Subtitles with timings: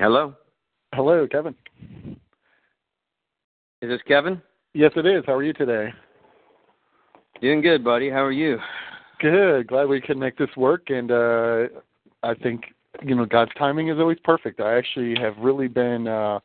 [0.00, 0.32] Hello.
[0.94, 1.54] Hello, Kevin.
[3.82, 4.40] Is this Kevin?
[4.72, 5.22] Yes, it is.
[5.26, 5.92] How are you today?
[7.42, 8.08] Doing good, buddy.
[8.08, 8.56] How are you?
[9.20, 9.66] Good.
[9.66, 11.64] Glad we could make this work, and uh,
[12.22, 12.62] I think
[13.02, 14.58] you know God's timing is always perfect.
[14.58, 16.40] I actually have really been uh,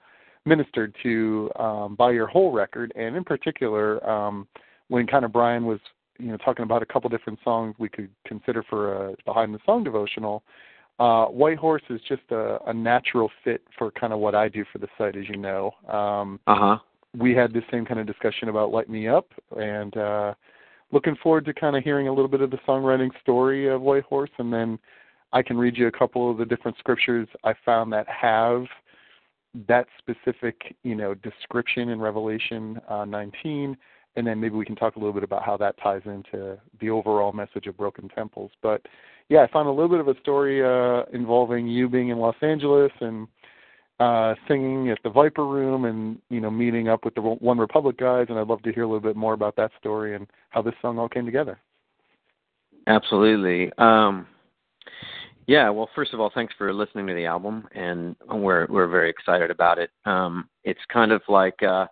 [0.45, 4.49] ministered to um, by your whole record, and in particular, um,
[4.89, 5.79] when kind of Brian was
[6.19, 9.59] you know talking about a couple different songs we could consider for a behind the
[9.65, 10.43] song devotional.
[10.97, 14.63] Uh, White Horse is just a, a natural fit for kind of what I do
[14.71, 15.71] for the site, as you know.
[15.89, 16.77] Um, Uh huh.
[17.17, 20.33] we had the same kind of discussion about Light Me Up, and uh,
[20.91, 24.03] looking forward to kind of hearing a little bit of the songwriting story of White
[24.03, 24.79] Horse, and then
[25.33, 28.65] I can read you a couple of the different scriptures I found that have
[29.67, 33.75] that specific, you know, description in Revelation uh, 19,
[34.15, 36.89] and then maybe we can talk a little bit about how that ties into the
[36.89, 38.51] overall message of broken temples.
[38.61, 38.81] But
[39.29, 42.35] yeah, I found a little bit of a story uh, involving you being in Los
[42.41, 43.27] Angeles and
[43.99, 47.97] uh, singing at the Viper Room and you know meeting up with the One Republic
[47.97, 50.61] guys, and I'd love to hear a little bit more about that story and how
[50.61, 51.59] this song all came together.
[52.87, 53.71] Absolutely.
[53.77, 54.27] Um,
[55.47, 55.69] yeah.
[55.69, 59.49] Well, first of all, thanks for listening to the album, and we're we're very excited
[59.49, 59.91] about it.
[60.05, 61.87] Um, it's kind of like uh,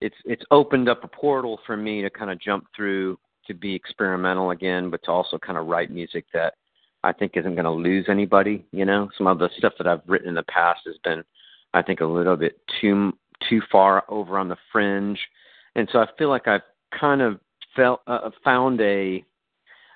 [0.00, 3.74] it's it's opened up a portal for me to kind of jump through to be
[3.74, 6.54] experimental again, but to also kind of write music that
[7.02, 8.64] I think isn't going to lose anybody.
[8.72, 11.24] You know, some of the stuff that I've written in the past has been,
[11.74, 13.12] I think, a little bit too
[13.48, 15.18] too far over on the fringe,
[15.74, 16.62] and so I feel like I've
[16.98, 17.40] kind of
[17.74, 19.24] felt uh, found a,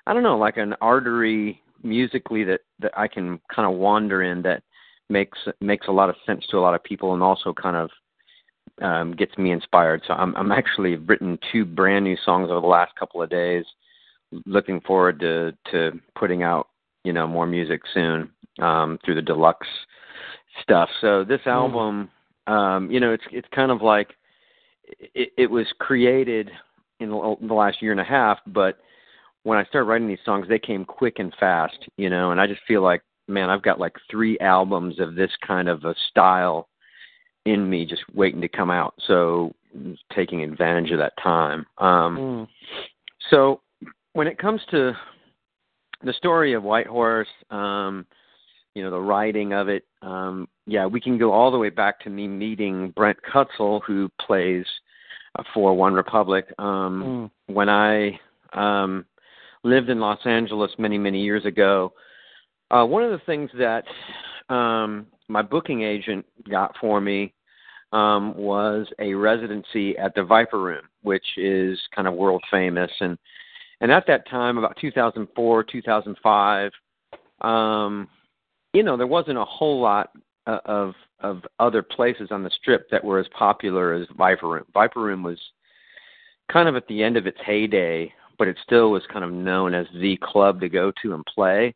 [0.07, 4.41] I don't know, like an artery musically that that I can kind of wander in
[4.43, 4.63] that
[5.09, 7.89] makes makes a lot of sense to a lot of people, and also kind of
[8.81, 10.01] um, gets me inspired.
[10.07, 13.65] So I'm I'm actually written two brand new songs over the last couple of days.
[14.45, 16.67] Looking forward to to putting out
[17.03, 18.31] you know more music soon
[18.61, 19.67] um, through the deluxe
[20.61, 20.89] stuff.
[21.01, 22.09] So this album,
[22.47, 24.09] um, you know, it's it's kind of like
[25.13, 26.49] it, it was created
[26.99, 28.77] in the the last year and a half, but
[29.43, 32.47] when I started writing these songs, they came quick and fast, you know, and I
[32.47, 36.69] just feel like, man, I've got like three albums of this kind of a style
[37.45, 38.93] in me just waiting to come out.
[39.07, 39.53] So
[40.15, 41.65] taking advantage of that time.
[41.77, 42.47] Um Mm.
[43.29, 43.61] so
[44.13, 44.93] when it comes to
[46.03, 48.05] the story of White Horse, um,
[48.75, 51.99] you know, the writing of it, um, yeah, we can go all the way back
[52.01, 54.65] to me meeting Brent Kutzle, who plays
[55.53, 56.45] for One Republic.
[56.59, 57.03] Um,
[57.47, 57.53] Mm.
[57.53, 58.19] When I
[58.53, 59.05] um,
[59.63, 61.93] lived in Los Angeles many, many years ago,
[62.71, 63.83] uh, one of the things that
[64.53, 67.33] um, my booking agent got for me
[67.91, 72.91] um, was a residency at the Viper Room, which is kind of world famous.
[72.99, 73.17] And
[73.81, 76.71] and at that time, about 2004, 2005,
[77.41, 78.07] um,
[78.71, 80.11] you know, there wasn't a whole lot
[80.47, 84.65] uh, of of other places on the strip that were as popular as Viper Room.
[84.73, 85.39] Viper Room was
[86.51, 89.73] kind of at the end of its heyday, but it still was kind of known
[89.73, 91.73] as the club to go to and play.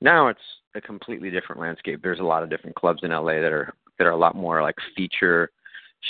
[0.00, 0.40] Now it's
[0.74, 2.00] a completely different landscape.
[2.02, 4.62] There's a lot of different clubs in LA that are that are a lot more
[4.62, 5.50] like feature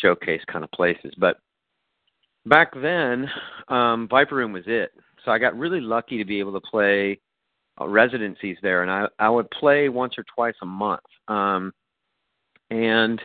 [0.02, 1.14] showcase kind of places.
[1.18, 1.38] But
[2.46, 3.28] back then,
[3.68, 4.92] um, Viper Room was it.
[5.24, 7.20] So I got really lucky to be able to play
[7.80, 11.02] uh, residencies there, and I I would play once or twice a month.
[11.28, 11.72] Um,
[12.70, 13.20] and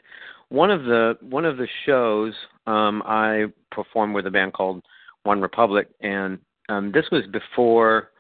[0.50, 2.34] one of the one of the shows
[2.68, 4.84] um, I performed with a band called
[5.24, 6.40] One Republic, and
[6.70, 8.12] um, this was before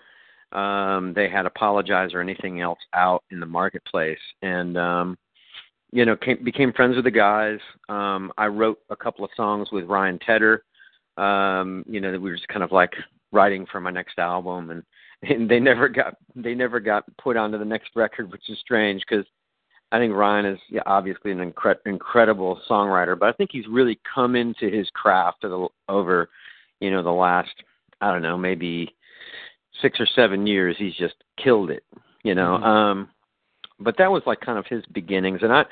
[0.52, 5.18] um, they had Apologize or anything else out in the marketplace, and um,
[5.92, 7.60] you know came, became friends with the guys.
[7.88, 10.64] Um, I wrote a couple of songs with Ryan Tedder.
[11.18, 12.94] Um, you know, that we were just kind of like
[13.32, 14.84] writing for my next album, and
[15.24, 19.04] and they never got they never got put onto the next record, which is strange
[19.08, 19.26] because
[19.92, 24.00] I think Ryan is yeah, obviously an incre- incredible songwriter, but I think he's really
[24.14, 25.46] come into his craft
[25.90, 26.30] over,
[26.80, 27.50] you know, the last
[28.02, 28.96] I don't know maybe
[29.82, 30.76] six or seven years.
[30.78, 31.84] He's just killed it,
[32.24, 32.58] you know.
[32.58, 32.64] Mm-hmm.
[32.64, 33.10] Um,
[33.80, 35.66] but that was like kind of his beginnings, and I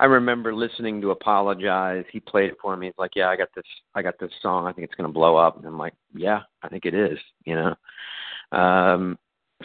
[0.00, 2.04] I remember listening to Apologize.
[2.10, 2.86] He played it for me.
[2.86, 3.64] He's like, "Yeah, I got this.
[3.94, 4.66] I got this song.
[4.66, 7.18] I think it's going to blow up." And I'm like, "Yeah, I think it is."
[7.44, 8.58] You know.
[8.58, 9.18] Um,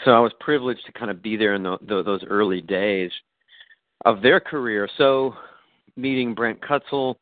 [0.05, 3.11] so I was privileged to kind of be there in the, the, those early days
[4.05, 4.87] of their career.
[4.97, 5.33] So
[5.95, 7.15] meeting Brent Kutzle,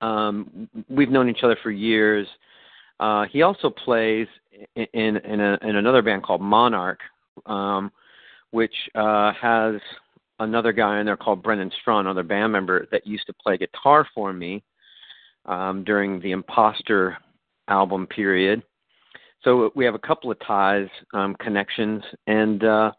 [0.00, 2.26] um, we've known each other for years.
[2.98, 4.28] Uh, he also plays
[4.74, 7.00] in in, a, in another band called Monarch,
[7.46, 7.90] um,
[8.50, 9.76] which uh, has
[10.38, 14.06] another guy in there called Brendan Strawn, another band member that used to play guitar
[14.14, 14.62] for me
[15.46, 17.18] um, during the Imposter
[17.68, 18.62] album period.
[19.42, 22.92] So we have a couple of ties, um, connections, and uh,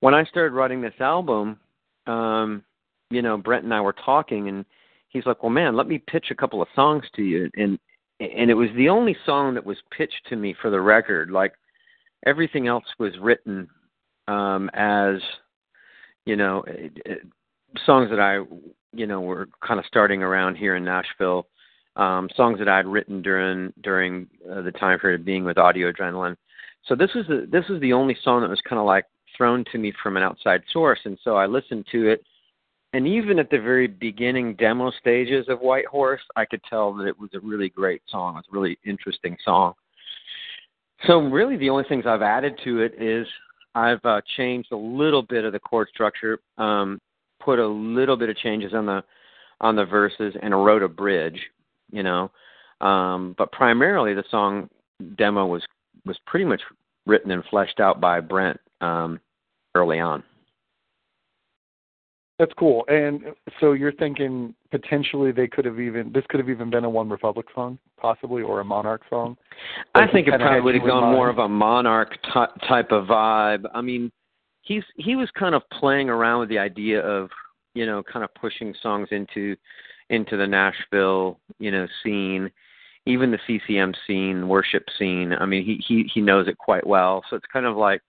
[0.00, 1.58] when I started writing this album,
[2.06, 2.62] um,
[3.10, 4.64] you know, Brent and I were talking, and
[5.08, 7.78] he's like, "Well, man, let me pitch a couple of songs to you." And
[8.22, 11.30] and it was the only song that was pitched to me for the record.
[11.30, 11.54] Like
[12.26, 13.68] everything else was written
[14.28, 15.16] um, as,
[16.24, 17.22] you know, it, it,
[17.84, 18.44] songs that I,
[18.92, 21.46] you know, were kind of starting around here in Nashville.
[21.94, 25.92] Um, songs that I'd written during during uh, the time period of being with Audio
[25.92, 26.36] Adrenaline.
[26.86, 29.04] So this was the this was the only song that was kind of like
[29.36, 32.24] thrown to me from an outside source, and so I listened to it.
[32.94, 37.06] And even at the very beginning demo stages of White Horse, I could tell that
[37.06, 38.34] it was a really great song.
[38.34, 39.74] It was a really interesting song.
[41.06, 43.26] So really, the only things I've added to it is
[43.74, 47.00] I've uh, changed a little bit of the chord structure, um,
[47.40, 49.02] put a little bit of changes on the
[49.60, 51.40] on the verses, and wrote a bridge.
[51.90, 52.30] You know,
[52.80, 54.68] um, but primarily the song
[55.16, 55.62] demo was
[56.04, 56.60] was pretty much
[57.06, 59.18] written and fleshed out by Brent um,
[59.74, 60.22] early on.
[62.38, 62.84] That's cool.
[62.88, 63.22] And
[63.60, 67.08] so you're thinking potentially they could have even this could have even been a One
[67.08, 69.36] Republic song, possibly, or a Monarch song.
[69.94, 73.64] I think it probably would have gone more of a Monarch t- type of vibe.
[73.74, 74.10] I mean,
[74.62, 77.30] he's he was kind of playing around with the idea of
[77.74, 79.54] you know kind of pushing songs into
[80.08, 82.50] into the Nashville you know scene,
[83.04, 85.34] even the CCM scene, worship scene.
[85.34, 87.22] I mean, he he he knows it quite well.
[87.28, 88.00] So it's kind of like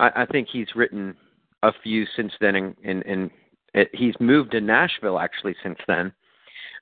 [0.00, 1.14] I, I think he's written
[1.62, 3.30] a few since then, and and, and
[3.74, 6.12] it, he's moved to Nashville actually since then.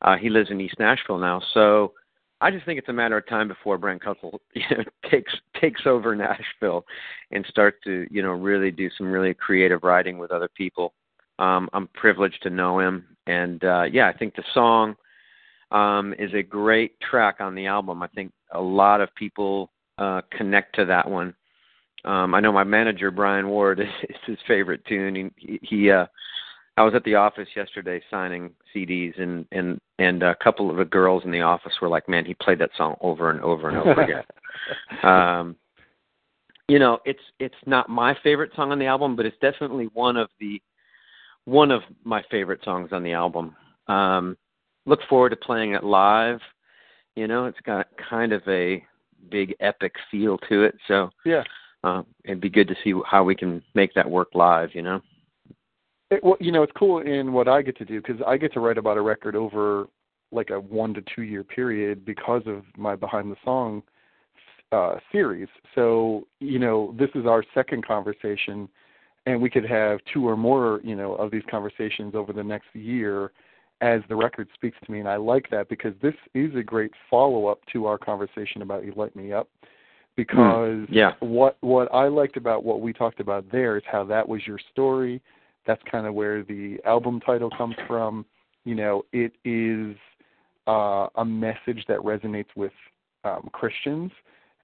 [0.03, 1.93] Uh, he lives in East Nashville now, so
[2.41, 5.83] I just think it's a matter of time before Brent Kutzle you know, takes takes
[5.87, 6.85] over Nashville
[7.31, 10.95] and starts to you know really do some really creative writing with other people.
[11.39, 14.95] Um, I'm privileged to know him, and uh, yeah, I think the song
[15.71, 18.03] um, is a great track on the album.
[18.03, 21.35] I think a lot of people uh, connect to that one.
[22.05, 25.33] Um, I know my manager Brian Ward is, is his favorite tune.
[25.37, 26.07] He, he uh,
[26.77, 30.85] I was at the office yesterday signing CDs, and and and a couple of the
[30.85, 33.79] girls in the office were like, "Man, he played that song over and over and
[33.79, 34.25] over again."
[35.03, 35.57] um,
[36.69, 40.17] you know, it's it's not my favorite song on the album, but it's definitely one
[40.17, 40.61] of the
[41.45, 43.55] one of my favorite songs on the album.
[43.87, 44.37] Um,
[44.87, 46.41] look forward to playing it live.
[47.17, 48.85] You know, it's got kind of a
[49.31, 50.75] big epic feel to it.
[50.89, 51.45] So yeah,
[51.85, 54.71] uh, it'd be good to see how we can make that work live.
[54.73, 55.01] You know.
[56.11, 58.53] It, well, you know, it's cool in what I get to do because I get
[58.55, 59.87] to write about a record over
[60.33, 63.83] like a one to two year period because of my behind the song
[64.73, 65.49] uh, series.
[65.75, 68.69] So you know, this is our second conversation,
[69.27, 72.69] and we could have two or more, you know, of these conversations over the next
[72.75, 73.33] year
[73.81, 76.93] as the record speaks to me, and I like that because this is a great
[77.11, 79.49] follow up to our conversation about "You Light Me Up."
[80.17, 81.13] Because mm, yeah.
[81.21, 84.59] what what I liked about what we talked about there is how that was your
[84.73, 85.21] story.
[85.67, 88.25] That's kind of where the album title comes from.
[88.65, 89.97] You know, it is
[90.67, 92.73] uh, a message that resonates with
[93.25, 94.13] um, Christians,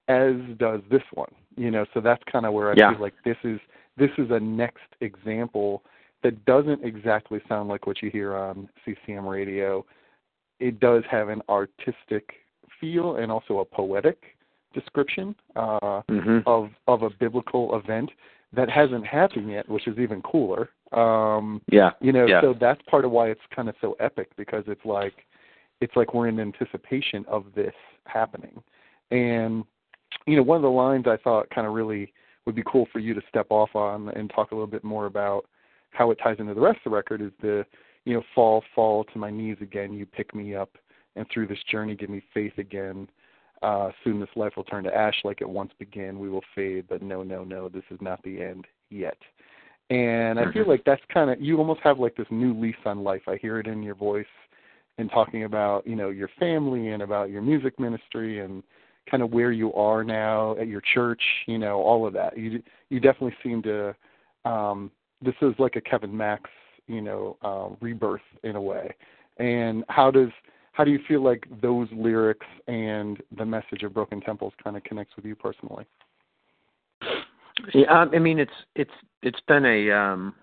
[0.07, 1.31] as does this one.
[1.57, 2.91] You know, so that's kind of where I yeah.
[2.91, 3.59] feel like this is
[3.97, 5.83] this is a next example
[6.23, 9.85] that doesn't exactly sound like what you hear on CCM radio.
[10.59, 12.29] It does have an artistic
[12.79, 14.23] feel and also a poetic
[14.73, 16.39] description uh, mm-hmm.
[16.45, 18.11] of of a biblical event
[18.53, 20.69] that hasn't happened yet, which is even cooler.
[20.91, 22.41] Um, yeah, you know, yeah.
[22.41, 25.13] so that's part of why it's kind of so epic because it's like
[25.79, 27.73] it's like we're in anticipation of this
[28.05, 28.61] happening.
[29.09, 29.63] And
[30.27, 32.13] you know, one of the lines I thought kind of really
[32.45, 35.05] would be cool for you to step off on and talk a little bit more
[35.05, 35.45] about
[35.91, 37.65] how it ties into the rest of the record is the
[38.05, 40.77] you know fall fall to my knees again you pick me up
[41.15, 43.07] and through this journey give me faith again
[43.61, 46.19] uh soon this life will turn to ash like it once began.
[46.19, 49.17] We will fade but no no no this is not the end yet.
[49.89, 53.03] And i feel like that's kind of you almost have like this new lease on
[53.03, 53.23] life.
[53.27, 54.25] I hear it in your voice
[54.97, 58.63] and talking about you know your family and about your music ministry and
[59.09, 62.37] kind of where you are now at your church you know all of that.
[62.37, 63.95] You you definitely seem to
[64.45, 64.91] um
[65.21, 66.49] this is like a Kevin Max,
[66.87, 68.93] you know, uh, rebirth in a way.
[69.37, 70.29] And how does
[70.71, 74.83] how do you feel like those lyrics and the message of Broken Temples kind of
[74.83, 75.85] connects with you personally?
[77.73, 80.33] Yeah, I mean it's it's it's been a um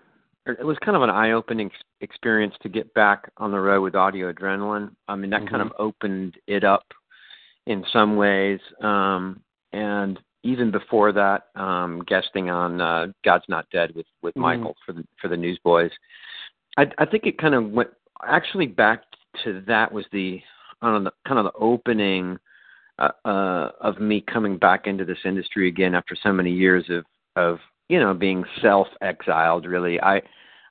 [0.45, 1.69] it was kind of an eye-opening
[2.01, 4.91] experience to get back on the road with Audio Adrenaline.
[5.07, 5.55] I mean that mm-hmm.
[5.55, 6.85] kind of opened it up
[7.65, 9.41] in some ways um
[9.73, 14.41] and even before that, um, guesting on uh, God's Not Dead with with mm-hmm.
[14.41, 15.91] Michael for the for the Newsboys.
[16.77, 17.89] I, I think it kind of went
[18.25, 19.03] actually back
[19.43, 20.41] to that was the
[20.81, 22.39] I don't know, kind of the opening
[22.99, 27.05] uh, uh, of me coming back into this industry again after so many years of
[27.35, 29.65] of you know being self exiled.
[29.65, 30.21] Really, I,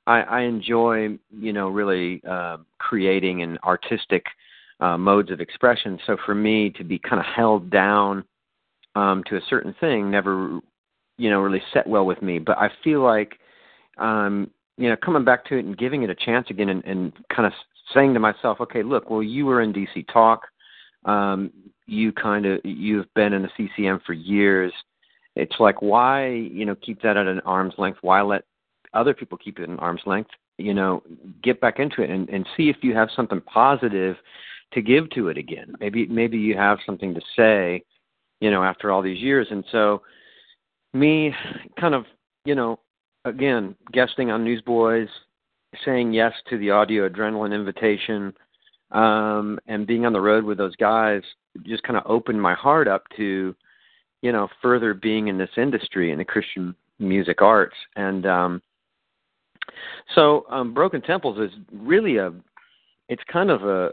[0.07, 4.25] I I enjoy you know really uh, creating and artistic
[4.79, 5.99] uh, modes of expression.
[6.05, 8.23] So for me to be kind of held down
[8.95, 10.59] um, to a certain thing never,
[11.17, 12.39] you know, really set well with me.
[12.39, 13.33] But I feel like,
[13.97, 17.13] um, you know, coming back to it and giving it a chance again, and, and
[17.33, 17.53] kind of
[17.93, 20.41] saying to myself, okay, look, well, you were in DC Talk,
[21.05, 21.51] um,
[21.85, 24.71] you kind of you've been in the CCM for years.
[25.35, 27.99] It's like why you know keep that at an arm's length?
[28.01, 28.43] Why let
[28.93, 30.31] other people keep it at an arm's length?
[30.57, 31.01] You know,
[31.41, 34.17] get back into it and, and see if you have something positive
[34.73, 35.73] to give to it again.
[35.79, 37.83] Maybe maybe you have something to say
[38.39, 39.47] you know, after all these years.
[39.51, 40.01] And so,
[40.93, 41.33] me
[41.79, 42.05] kind of,
[42.45, 42.79] you know,
[43.25, 45.09] again, guesting on Newsboys,
[45.85, 48.33] saying yes to the audio adrenaline invitation,
[48.91, 51.21] um, and being on the road with those guys
[51.63, 53.55] just kind of opened my heart up to,
[54.21, 57.75] you know, further being in this industry in the Christian music arts.
[57.95, 58.61] And um,
[60.15, 62.33] so, um, Broken Temples is really a,
[63.09, 63.91] it's kind of a,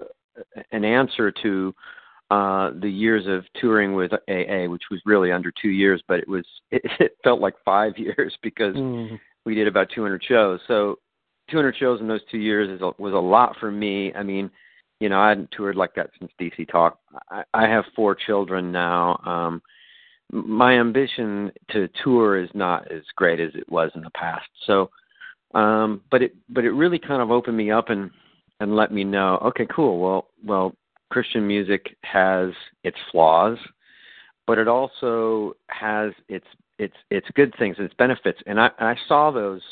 [0.73, 1.75] an answer to
[2.31, 6.29] uh, the years of touring with AA, which was really under two years, but it
[6.29, 9.19] was it, it felt like five years because mm.
[9.45, 10.61] we did about 200 shows.
[10.67, 10.99] So
[11.51, 14.13] 200 shows in those two years is a, was a lot for me.
[14.15, 14.51] I mean,
[15.01, 16.99] you know, I hadn't toured like that since DC Talk.
[17.31, 19.21] I, I have four children now.
[19.25, 19.63] Um,
[20.33, 24.49] my ambition to tour is not as great as it was in the past.
[24.67, 24.91] So,
[25.55, 28.11] um, but it but it really kind of opened me up and
[28.61, 29.39] and let me know.
[29.45, 30.01] Okay, cool.
[30.01, 30.75] Well, well,
[31.11, 32.51] Christian music has
[32.83, 33.59] its flaws,
[34.47, 36.47] but it also has its
[36.79, 39.63] its its good things, its benefits, and I and I saw those,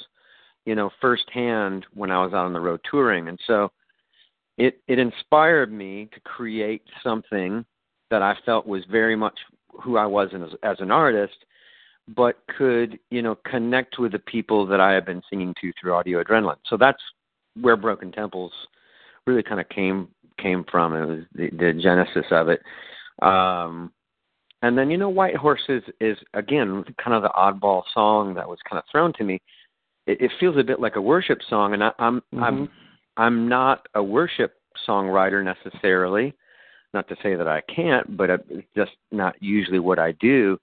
[0.67, 3.71] you know, firsthand when I was out on the road touring, and so
[4.59, 7.65] it it inspired me to create something
[8.11, 9.39] that I felt was very much
[9.83, 11.37] who I was as as an artist,
[12.15, 15.95] but could you know connect with the people that I have been singing to through
[15.95, 16.59] Audio Adrenaline.
[16.67, 17.03] So that's
[17.61, 18.53] where Broken Temples
[19.27, 20.95] really kind of came came from.
[20.95, 22.63] It was the, the genesis of it.
[23.23, 23.93] Um,
[24.63, 28.49] and then you know, White Horses is is again kind of the oddball song that
[28.49, 29.41] was kind of thrown to me.
[30.07, 32.43] It, it feels a bit like a worship song, and I, I'm mm-hmm.
[32.43, 32.69] I'm
[33.17, 34.55] I'm not a worship
[34.89, 36.35] songwriter necessarily.
[36.93, 40.59] Not to say that I can't, but it's just not usually what I do.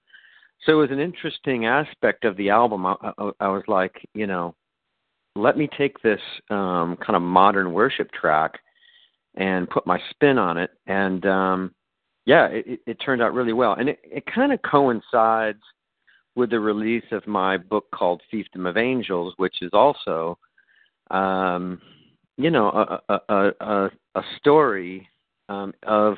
[0.64, 2.86] So it was an interesting aspect of the album.
[2.86, 4.54] I, I, I was like, you know,
[5.34, 6.20] let me take this
[6.50, 8.52] um, kind of modern worship track
[9.34, 10.70] and put my spin on it.
[10.86, 11.74] And um,
[12.26, 13.74] yeah, it, it turned out really well.
[13.74, 15.62] And it, it kind of coincides
[16.34, 20.38] with the release of my book called Fiefdom of Angels, which is also,
[21.10, 21.80] um,
[22.36, 22.68] you know,
[23.08, 25.08] a, a, a, a story
[25.48, 26.16] um, of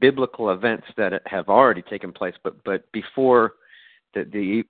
[0.00, 3.54] biblical events that have already taken place, but but before
[4.14, 4.24] the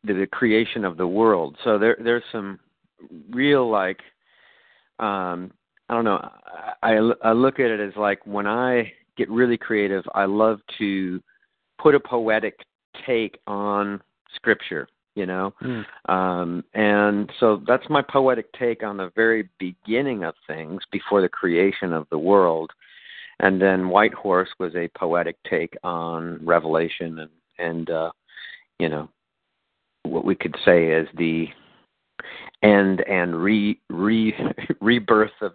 [0.05, 1.57] the, the creation of the world.
[1.65, 2.59] So there there's some
[3.31, 4.01] real like
[4.99, 5.53] um,
[5.89, 6.31] I don't know.
[6.83, 11.23] I, I look at it as like when I get really creative, I love to
[11.79, 12.59] put a poetic
[13.07, 14.01] take on
[14.37, 15.53] scripture, you know?
[15.63, 15.85] Mm.
[16.09, 21.29] Um, and so that's my poetic take on the very beginning of things before the
[21.29, 22.71] creation of the world.
[23.41, 28.11] And then White Horse was a poetic take on Revelation and, and uh,
[28.79, 29.09] you know,
[30.05, 31.49] what we could say is the
[32.63, 34.35] end and re re
[34.81, 35.53] rebirth of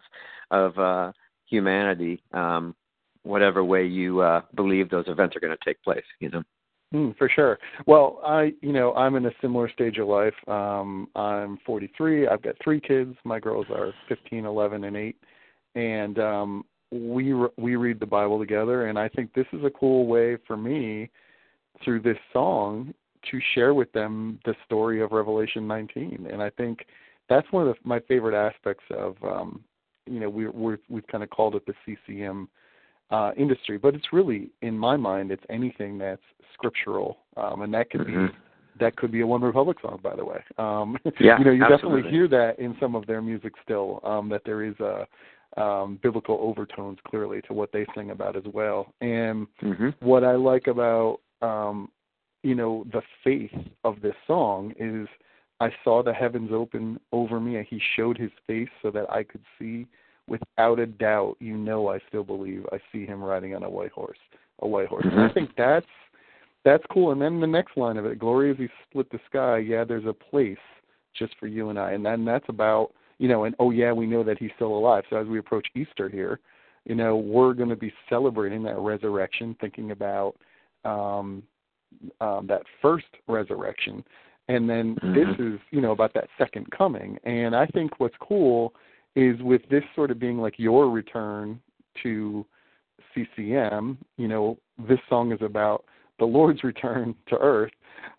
[0.51, 1.11] of uh,
[1.45, 2.75] humanity, um,
[3.23, 6.03] whatever way you uh, believe those events are going to take place.
[6.19, 6.43] You know.
[6.93, 7.57] Mm, for sure.
[7.87, 10.33] Well, I, you know, I'm in a similar stage of life.
[10.47, 12.27] Um, I'm 43.
[12.27, 13.15] I've got three kids.
[13.23, 15.15] My girls are 15, 11, and 8,
[15.75, 18.87] and um, we re- we read the Bible together.
[18.87, 21.09] And I think this is a cool way for me,
[21.83, 22.93] through this song,
[23.29, 26.27] to share with them the story of Revelation 19.
[26.29, 26.85] And I think
[27.29, 29.63] that's one of the, my favorite aspects of, um,
[30.05, 32.49] you know, we, we're, we've kind of called it the CCM
[33.11, 36.21] uh, industry, but it's really, in my mind, it's anything that's
[36.53, 38.29] scriptural, um, and that could Mhm.
[38.29, 38.35] be
[38.77, 40.41] that could be a One Republic song, by the way.
[40.57, 42.03] Um, Yeah, you know, you absolutely.
[42.03, 43.99] definitely hear that in some of their music still.
[44.03, 45.05] Um, that there is a
[45.61, 48.93] um, biblical overtones clearly to what they sing about as well.
[49.01, 51.91] And hmm what I like about um,
[52.43, 53.53] you know the faith
[53.83, 55.07] of this song is
[55.59, 59.23] I saw the heavens open over me, and He showed His face so that I
[59.23, 59.85] could see.
[60.31, 63.91] Without a doubt, you know, I still believe I see Him riding on a white
[63.91, 64.17] horse,
[64.59, 65.05] a white horse.
[65.11, 65.85] And I think that's
[66.63, 67.11] that's cool.
[67.11, 70.05] And then the next line of it, "Glory as He split the sky." Yeah, there's
[70.05, 70.63] a place
[71.13, 74.07] just for you and I, and then that's about you know, and oh yeah, we
[74.07, 75.03] know that He's still alive.
[75.09, 76.39] So as we approach Easter here,
[76.85, 80.35] you know, we're going to be celebrating that resurrection, thinking about
[80.85, 81.43] um,
[82.21, 84.01] um, that first resurrection,
[84.47, 85.55] and then this Mhm.
[85.55, 87.19] is you know about that second coming.
[87.25, 88.73] And I think what's cool
[89.15, 91.59] is with this sort of being like your return
[92.03, 92.45] to
[93.13, 93.97] CCM.
[94.17, 95.85] You know, this song is about
[96.19, 97.71] the Lord's return to Earth.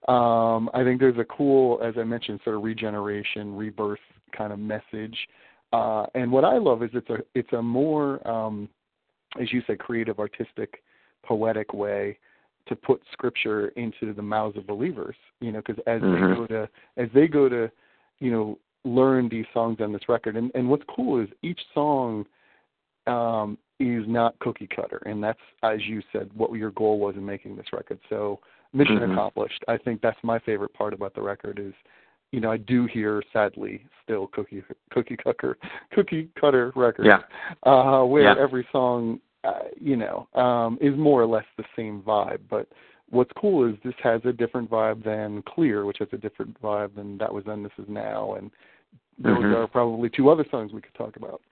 [0.09, 4.01] Um, I think there's a cool, as I mentioned, sort of regeneration, rebirth
[4.37, 5.17] kind of message.
[5.73, 8.69] Uh, and what I love is it's a it's a more, um,
[9.41, 10.83] as you said, creative, artistic,
[11.25, 12.19] poetic way
[12.67, 15.17] to put scripture into the mouths of believers.
[15.41, 16.29] You know, because as Mhm.
[16.29, 17.71] they go to as they go to,
[18.19, 22.27] you know, learn these songs on this record, and and what's cool is each song
[23.07, 27.25] um, is not cookie cutter, and that's as you said what your goal was in
[27.25, 27.99] making this record.
[28.09, 28.41] So
[28.73, 29.13] mission Mhm.
[29.13, 29.65] accomplished.
[29.69, 31.75] I think that's my favorite part about the record is,
[32.31, 35.59] you know, I do hear sadly still cookie cookie cutter
[35.93, 37.09] cookie cutter records.
[37.09, 37.23] Yeah.
[37.65, 38.35] Uh, where Yeah.
[38.39, 42.69] every song, uh, you know, um, is more or less the same vibe, but.
[43.13, 46.95] What's cool is this has a different vibe than Clear, which has a different vibe
[46.95, 48.51] than That Was Then, This Is Now, and
[49.19, 49.55] those Mhm.
[49.55, 51.43] are probably two other songs we could talk about.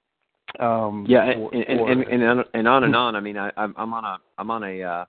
[0.58, 3.14] Um, Yeah, and or- and, or- and, and on and on and on.
[3.14, 5.04] I mean, I, I'm I'm on a I'm on a uh,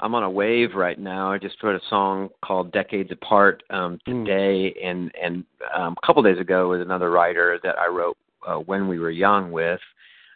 [0.00, 1.30] I'm on a wave right now.
[1.30, 4.24] I just wrote a song called "Decades Apart" um, Mm.
[4.24, 8.56] today, and and um, a couple days ago with another writer that I wrote uh,
[8.56, 9.80] when we were young with.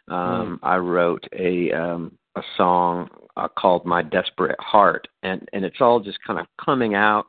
[0.09, 5.81] Um, I wrote a um, a song uh, called "My Desperate Heart," and and it's
[5.81, 7.25] all just kind of coming out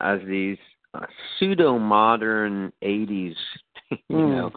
[0.00, 0.58] as these
[0.94, 1.06] uh,
[1.38, 3.34] pseudo modern '80s,
[3.90, 4.28] you Mm.
[4.30, 4.52] know,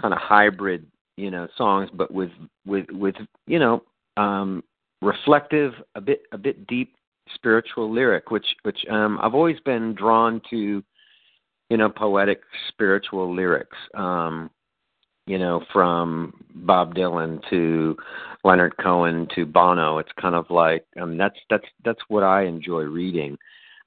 [0.00, 2.30] kind of hybrid, you know, songs, but with
[2.66, 3.82] with with you know,
[4.16, 4.62] um,
[5.02, 6.94] reflective, a bit a bit deep
[7.34, 10.82] spiritual lyric, which which um, I've always been drawn to,
[11.70, 13.76] you know, poetic spiritual lyrics.
[13.94, 14.50] Um,
[15.30, 17.96] you know, from Bob Dylan to
[18.42, 19.98] Leonard Cohen to Bono.
[19.98, 23.38] It's kind of like um, that's that's that's what I enjoy reading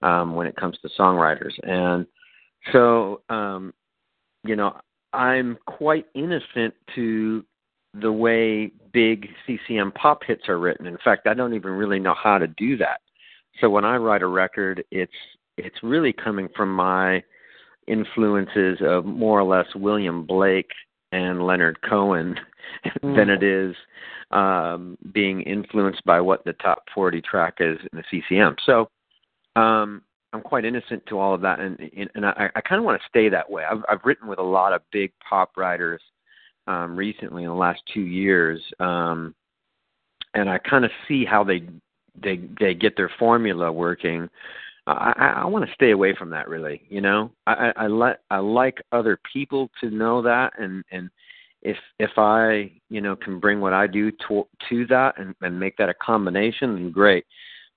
[0.01, 2.07] um, when it comes to songwriters, and
[2.71, 3.73] so um,
[4.45, 4.77] you know,
[5.11, 7.43] I'm quite innocent to
[7.93, 10.87] the way big CCM pop hits are written.
[10.87, 13.01] In fact, I don't even really know how to do that.
[13.59, 15.11] So when I write a record, it's
[15.57, 17.21] it's really coming from my
[17.85, 20.71] influences of more or less William Blake
[21.13, 22.35] and Leonard Cohen
[23.01, 23.75] than it is
[24.31, 28.55] um, being influenced by what the top 40 track is in the CCM.
[28.65, 28.89] So
[29.55, 30.01] um,
[30.33, 31.77] I'm quite innocent to all of that, and
[32.15, 33.63] and I, I kind of want to stay that way.
[33.63, 36.01] I've I've written with a lot of big pop writers
[36.65, 39.35] um, recently in the last two years, um,
[40.33, 41.61] and I kind of see how they
[42.19, 44.27] they they get their formula working.
[44.87, 46.81] I, I, I want to stay away from that, really.
[46.89, 51.09] You know, I, I, I let I like other people to know that, and and
[51.61, 55.59] if if I you know can bring what I do to to that and, and
[55.59, 57.25] make that a combination, then great.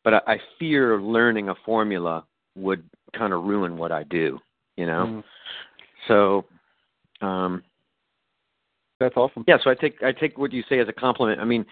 [0.04, 2.24] But I, I fear learning a formula
[2.56, 2.82] would
[3.16, 4.38] kind of ruin what I do.
[4.76, 5.24] You know, Mm.
[6.08, 6.44] so
[7.26, 7.62] um,
[9.00, 9.44] That's awesome.
[9.46, 11.40] yeah, so I take I take what you say as a compliment.
[11.40, 11.64] I mean,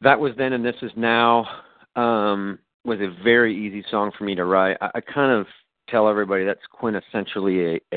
[0.00, 1.46] that was then and this is now
[1.94, 4.76] um, was a very easy song for me to write.
[4.80, 5.46] I, I kind of
[5.88, 7.96] tell everybody that's quintessentially a,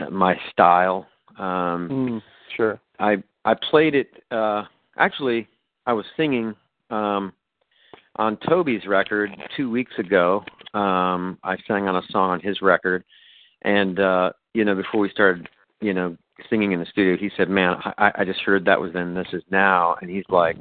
[0.00, 1.06] a my style.
[1.38, 2.22] Um, Mm,
[2.56, 2.80] sure.
[2.98, 4.08] I I played it.
[4.30, 4.64] Uh,
[4.98, 5.46] actually,
[5.86, 6.54] I was singing
[6.90, 7.32] um,
[8.16, 10.42] on Toby's record two weeks ago.
[10.74, 13.04] Um, I sang on a song on his record,
[13.62, 15.48] and uh, you know, before we started,
[15.80, 16.16] you know,
[16.50, 19.28] singing in the studio, he said, "Man, I, I just heard that was in this
[19.32, 20.56] is now," and he's like,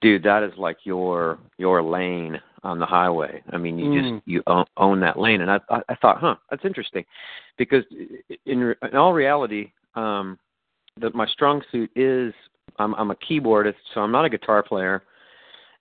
[0.00, 3.42] dude, that is like your your lane on the highway.
[3.50, 4.02] I mean, you Mm.
[4.02, 7.04] just you own, own that lane, and I, I I thought, huh, that's interesting,
[7.56, 7.84] because
[8.46, 10.38] in in all reality, um,
[11.00, 12.32] that my strong suit is
[12.78, 15.02] I'm I'm a keyboardist, so I'm not a guitar player,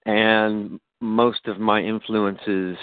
[0.05, 2.77] and most of my influences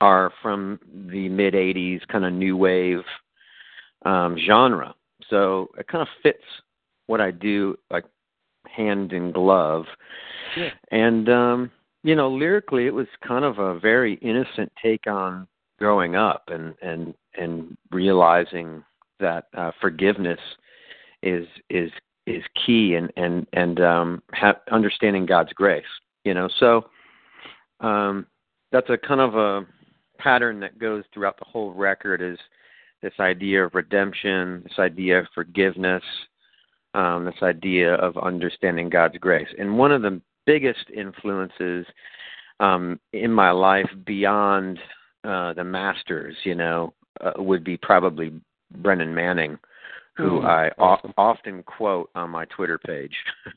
[0.00, 0.78] are from
[1.10, 3.02] the mid '80s kind of new wave
[4.04, 4.94] um, genre.
[5.28, 6.42] So it kind of fits
[7.06, 8.04] what I do, like
[8.74, 9.84] hand in glove.
[10.56, 10.70] Yeah.
[10.90, 11.70] And um,
[12.02, 15.46] you know, lyrically, it was kind of a very innocent take on
[15.78, 18.84] growing up and and and realizing
[19.18, 20.40] that uh, forgiveness
[21.22, 21.90] is is
[22.26, 25.84] is key and and and um, ha- understanding God's grace.
[26.24, 26.86] You know, so
[27.80, 28.26] um,
[28.72, 29.66] that's a kind of a
[30.18, 32.38] pattern that goes throughout the whole record is
[33.02, 36.02] this idea of redemption, this idea of forgiveness,
[36.94, 39.48] um, this idea of understanding God's grace.
[39.58, 41.86] And one of the biggest influences
[42.58, 44.78] um, in my life beyond
[45.24, 48.32] uh, the masters, you know, uh, would be probably
[48.82, 49.58] Brennan Manning,
[50.16, 51.14] who Mm, I awesome.
[51.16, 53.14] o- often quote on my Twitter page.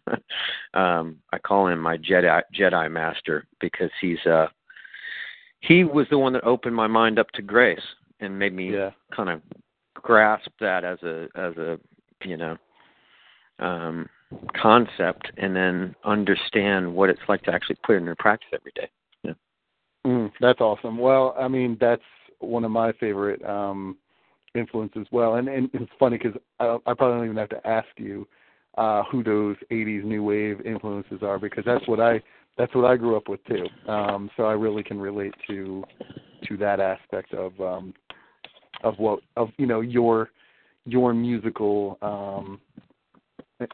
[0.74, 4.48] um, I call him my Jedi Jedi master because he's uh
[5.62, 7.82] he was the one that opened my mind up to grace
[8.20, 8.92] and made me Yeah.
[9.16, 9.42] kind of
[9.96, 11.80] grasp that as a as a
[12.24, 12.58] you know
[13.60, 14.10] um
[14.60, 18.90] concept and then understand what it's like to actually put it into practice every day.
[20.06, 20.98] Mm, that's awesome.
[20.98, 22.02] Well, I mean, that's
[22.40, 23.98] one of my favorite um,
[24.54, 25.36] influences as well.
[25.36, 28.28] And, and it's funny because I, I probably don't even have to ask you
[28.78, 32.22] uh, who those '80s new wave influences are because that's what I
[32.58, 33.66] that's what I grew up with too.
[33.90, 35.84] Um, so I really can relate to
[36.48, 37.94] to that aspect of um,
[38.84, 40.32] of what of you know your
[40.86, 42.60] your musical um,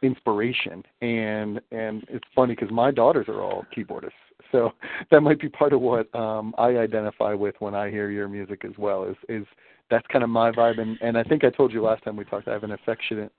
[0.02, 0.84] inspiration.
[1.02, 4.12] And and it's funny because my daughters are all keyboardists.
[4.52, 4.72] So
[5.12, 8.66] that might be part of what um i identify with when i hear your music
[8.66, 9.46] as well is is
[9.92, 10.80] that's kind of my vibe.
[10.80, 13.32] And and i think i told you last time we talked i have an affectionate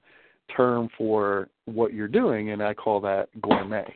[0.57, 3.93] term for what you're doing and i call that gourmet.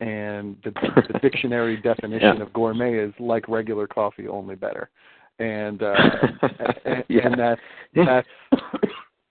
[0.00, 0.72] And the,
[1.12, 2.42] the dictionary definition Yeah.
[2.42, 4.90] of gourmet is like regular coffee only better.
[5.38, 5.94] And uh
[6.84, 7.26] and, Yeah.
[7.26, 7.60] and that's
[7.94, 8.28] that's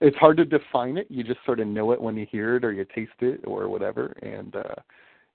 [0.01, 1.07] it's hard to define it.
[1.09, 3.69] You just sort of know it when you hear it or you taste it or
[3.69, 4.07] whatever.
[4.21, 4.75] And uh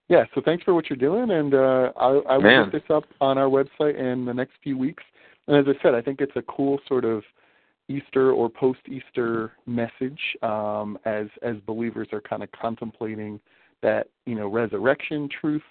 [0.09, 3.05] yeah, so thanks for what you're doing and uh I I will put this up
[3.21, 5.03] on our website in the next few weeks.
[5.47, 7.23] And as I said, I think it's a cool sort of
[7.89, 13.41] Easter or post Easter message, um, as as believers are kind of contemplating
[13.81, 15.63] that, you know, resurrection truth.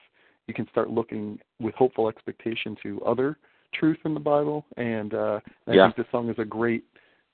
[0.47, 3.37] You can start looking with hopeful expectation to other
[3.73, 4.65] truth in the Bible.
[4.77, 5.83] And uh I Yeah.
[5.85, 6.83] think this song is a great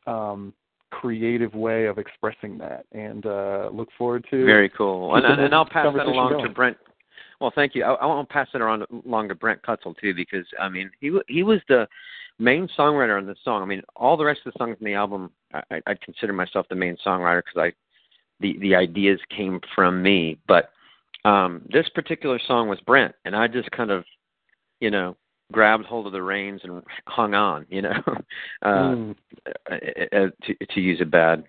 [0.07, 0.53] um
[1.01, 5.15] creative way of expressing that and uh look forward to Very cool.
[5.15, 6.49] And, and, and I'll pass that along to.
[6.49, 6.77] Brent.
[7.39, 7.83] Well, thank you.
[7.83, 10.89] I, I want to pass it around along to Brent Kutzle too, because I mean,
[10.99, 11.87] he he was the
[12.39, 13.61] main songwriter on this song.
[13.61, 16.33] I mean, all the rest of the songs in the album, I, I- I'd consider
[16.33, 17.73] myself the main songwriter because I
[18.39, 20.37] the the ideas came from me.
[20.47, 20.69] But
[21.25, 24.05] um this particular song was Brent, and I just kind of,
[24.79, 25.15] you know,
[25.53, 27.65] grabbed hold of the reins and hung on.
[27.69, 27.93] You know,
[28.61, 29.15] uh, Mm.
[29.71, 29.75] uh,
[30.11, 31.43] uh, to to use a bad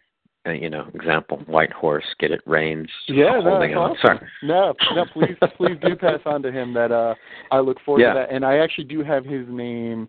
[0.46, 4.00] uh, you know example white horse get it reins, Yeah, no, holding on awesome.
[4.02, 7.14] sorry No, no, please, please do pass on to him that uh,
[7.50, 8.12] I look forward Yeah.
[8.12, 8.30] to that.
[8.30, 10.08] And I actually do have his name.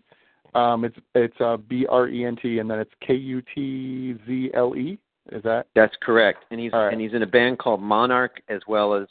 [0.54, 4.14] Um, it's it's uh, B R E N T, and then it's K U T
[4.26, 4.98] Z L E.
[5.32, 5.66] Is that?
[5.74, 6.92] that's correct and he's right.
[6.92, 9.08] and he's in a band called monarch as well as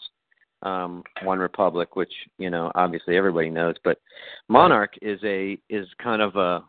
[0.65, 3.99] um one republic which you know obviously everybody knows but
[4.49, 6.63] monarch is a is kind of a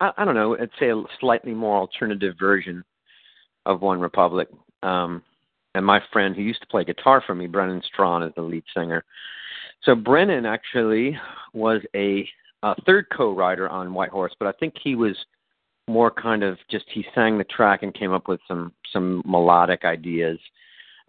[0.00, 2.84] I, I don't know i'd say a slightly more alternative version
[3.64, 4.48] of one republic.
[4.82, 5.22] Um
[5.74, 8.64] and my friend who used to play guitar for me brennan strawn is the lead
[8.76, 9.04] singer.
[9.84, 11.16] So brennan actually
[11.54, 12.28] was a,
[12.64, 15.16] a third co-writer on white horse but i think he was
[15.88, 19.84] more kind of just he sang the track and came up with some some melodic
[19.84, 20.38] ideas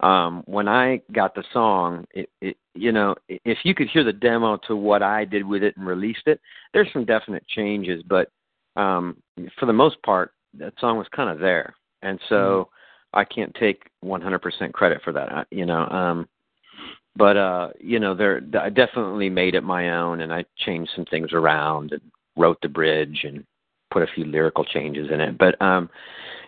[0.00, 4.12] um when i got the song it, it you know if you could hear the
[4.12, 6.40] demo to what i did with it and released it
[6.72, 8.30] there's some definite changes but
[8.76, 9.16] um
[9.58, 11.74] for the most part that song was kind of there.
[12.02, 12.68] And so
[13.12, 16.28] i can't take 100% credit for that I- you know um
[17.16, 21.04] but uh you know there i definitely made it my own and i changed some
[21.06, 22.00] things around and
[22.36, 23.44] wrote the bridge and
[23.90, 25.38] put a few lyrical changes in it.
[25.38, 25.88] But um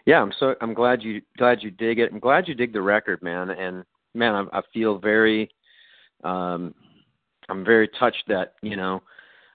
[0.07, 2.13] yeah i'm so i'm glad you glad you dig it.
[2.13, 3.51] I'm glad you dig the record man.
[3.51, 5.51] And man i, I feel very
[6.25, 6.75] um
[7.49, 9.03] i'm very touched that you know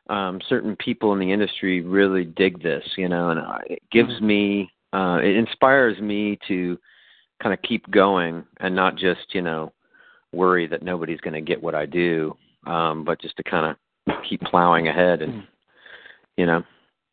[0.10, 3.30] um certain people in the industry really dig this you know.
[3.30, 6.78] And I, it gives me uh it inspires me to
[7.42, 9.72] kind of keep going and not just you know
[10.34, 14.16] worry that nobody's going to get what i do um, but just to kind of
[14.28, 15.44] keep plowing ahead and
[16.38, 16.64] you know.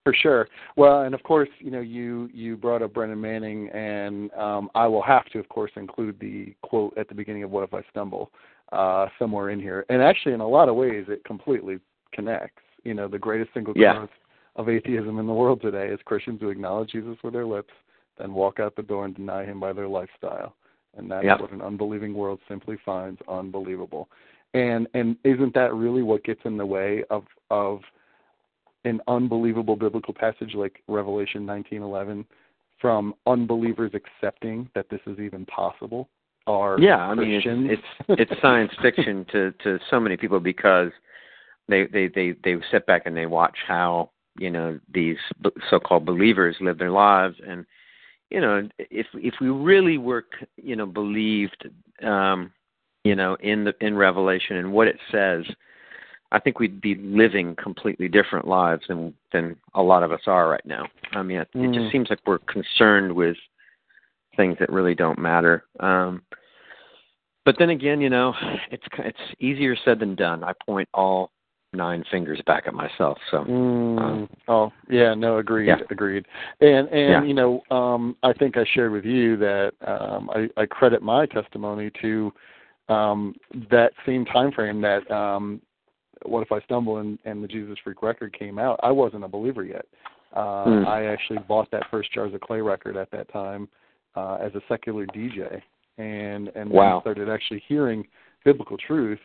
[0.04, 0.48] For sure.
[0.76, 4.86] Well, and of course, you know, you you brought up Brennan Manning, and um, I
[4.86, 7.82] will have to, of course, include the quote at the beginning of "What If I
[7.90, 8.30] Stumble"
[8.70, 9.86] uh, somewhere in here.
[9.88, 11.78] And actually, in a lot of ways, it completely
[12.12, 12.62] connects.
[12.82, 13.94] You know, the greatest single Yeah.
[13.94, 14.08] cause
[14.56, 17.72] of atheism in the world today is Christians who acknowledge Jesus with their lips,
[18.18, 20.54] then walk out the door and deny him by their lifestyle.
[20.96, 24.08] And that's what an unbelieving world simply finds unbelievable.
[24.52, 27.80] And and isn't that really what gets in the way of of
[28.84, 32.24] an unbelievable biblical passage like Revelation 19:11
[32.80, 36.08] from unbelievers accepting that this is even possible?
[36.46, 37.70] Are Yeah, I mean Christians?
[37.70, 40.90] it's it's, it's science fiction to to so many people because
[41.68, 45.16] they they they they sit back and they watch how you know these
[45.70, 47.64] so-called believers live their lives and
[48.30, 51.68] you know if if we really were you know believed
[52.02, 52.52] um
[53.04, 55.44] you know in the in revelation and what it says
[56.32, 60.48] i think we'd be living completely different lives than than a lot of us are
[60.48, 61.74] right now i mean it, it Mm.
[61.74, 63.36] just seems like we're concerned with
[64.36, 66.22] things that really don't matter um
[67.44, 68.34] but then again you know
[68.70, 71.30] it's it's easier said than done i point all
[71.72, 75.80] nine fingers back at myself so Mm, oh yeah, no, agreed, Yeah.
[75.90, 76.26] agreed.
[76.60, 77.22] And and Yeah.
[77.22, 81.26] you know, um, I think I shared with you that um, I, I credit my
[81.26, 82.32] testimony to
[82.88, 83.34] um,
[83.70, 85.60] that same time frame that um,
[86.24, 88.78] what if I stumble and, and the Jesus Freak record came out.
[88.82, 89.86] I wasn't a believer yet.
[90.34, 90.86] Uh, Hmm.
[90.86, 93.68] I actually bought that first Jars of Clay record at that time
[94.16, 95.62] uh, as a secular DJ,
[95.98, 97.00] and and Wow.
[97.00, 98.06] started actually hearing
[98.44, 99.20] biblical truth.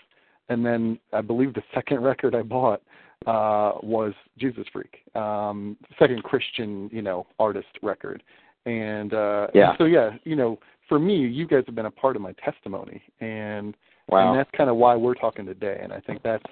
[0.50, 2.82] And then I believe the second record I bought
[3.28, 8.24] uh, was Jesus Freak, um, second Christian, you know, artist record.
[8.66, 9.70] And uh, Yeah.
[9.70, 12.34] and so yeah, you know, for me, you guys have been a part of my
[12.34, 13.76] testimony, and
[14.08, 15.80] wow and that's kind of why we're talking today.
[15.82, 16.44] And I think that's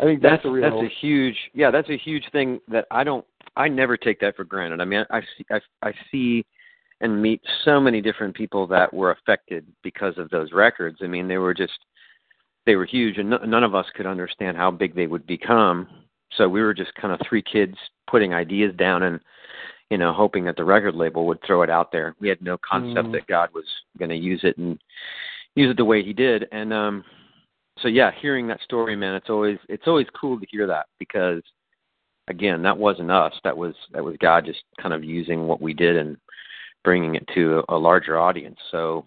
[0.00, 2.86] I think that's, that's a real that's a huge yeah that's a huge thing that
[2.90, 3.24] i don't
[3.56, 4.80] i never take that for granted.
[4.80, 6.44] I mean i see i, I see
[7.00, 10.98] and meet so many different people that were affected because of those records.
[11.02, 11.72] I mean they were just
[12.64, 15.88] they were huge and no, none of us could understand how big they would become.
[16.36, 17.76] So we were just kind of three kids
[18.10, 19.20] putting ideas down and
[19.90, 22.14] you know hoping that the record label would throw it out there.
[22.20, 23.12] We had no concept Mm.
[23.12, 23.66] that god was
[23.98, 24.78] going to use it and
[25.54, 26.46] use it the way he did.
[26.52, 27.04] And um
[27.82, 31.42] so yeah, hearing that story, man, it's always it's always cool to hear that because
[32.28, 33.32] again, that wasn't us.
[33.44, 36.16] That was that was God just kind of using what we did and
[36.84, 38.58] bringing it to a, a larger audience.
[38.70, 39.04] So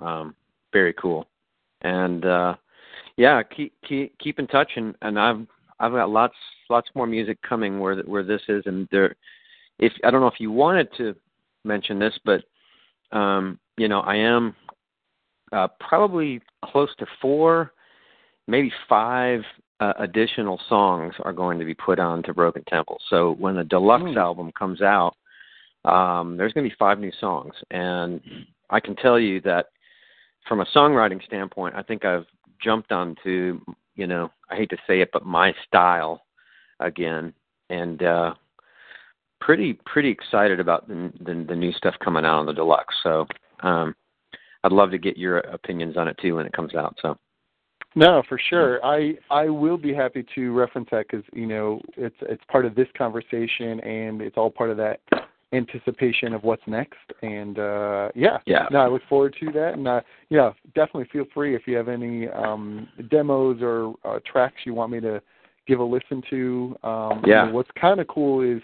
[0.00, 0.34] um
[0.72, 1.26] very cool.
[1.80, 2.54] And uh
[3.16, 5.46] yeah, keep keep keep in touch and and I've
[5.80, 6.36] I've got lots
[6.68, 9.16] lots more music coming where where this is and there
[9.78, 11.16] if I don't know if you wanted to
[11.64, 12.42] mention this but
[13.16, 14.54] um you know, I am
[15.52, 17.72] uh probably close to 4
[18.50, 19.42] maybe five
[19.78, 22.98] uh, additional songs are going to be put on to Broken Temple.
[23.08, 24.18] So when the deluxe Hmm.
[24.18, 25.14] album comes out,
[25.84, 28.20] um, there's going to be five new songs, and
[28.68, 29.66] I can tell you that
[30.46, 32.26] from a songwriting standpoint, I think I've
[32.62, 33.60] jumped onto
[33.94, 36.26] you know I hate to say it, but my style
[36.80, 37.32] again,
[37.70, 38.34] and uh,
[39.40, 42.94] pretty pretty excited about the, the the new stuff coming out on the deluxe.
[43.02, 43.26] So
[43.60, 43.94] um,
[44.64, 46.98] I'd love to get your opinions on it too when it comes out.
[47.00, 47.16] So.
[47.96, 48.84] No, for sure.
[48.84, 52.74] I I will be happy to reference that because you know it's it's part of
[52.74, 55.00] this conversation and it's all part of that
[55.52, 56.98] anticipation of what's next.
[57.22, 58.68] And uh yeah, Yeah.
[58.70, 59.74] no, I look forward to that.
[59.74, 64.56] And uh, yeah, definitely feel free if you have any um demos or uh, tracks
[64.64, 65.20] you want me to
[65.66, 66.76] give a listen to.
[66.84, 67.46] Um, you Yeah.
[67.46, 68.62] know, what's kind of cool is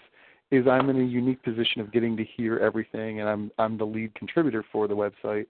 [0.51, 3.85] is I'm in a unique position of getting to hear everything, and I'm I'm the
[3.85, 5.47] lead contributor for the website.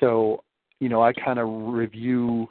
[0.00, 0.44] So
[0.80, 2.48] you know, I kind of review